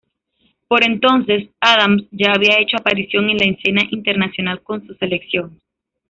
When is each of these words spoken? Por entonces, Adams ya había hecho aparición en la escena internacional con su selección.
Por 0.67 0.83
entonces, 0.83 1.49
Adams 1.59 2.05
ya 2.09 2.31
había 2.31 2.59
hecho 2.59 2.75
aparición 2.75 3.29
en 3.29 3.37
la 3.37 3.45
escena 3.45 3.83
internacional 3.91 4.63
con 4.63 4.83
su 4.87 4.95
selección. 4.95 5.59